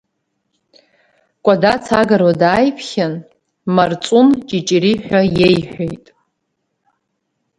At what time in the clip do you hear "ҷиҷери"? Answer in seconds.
4.47-4.93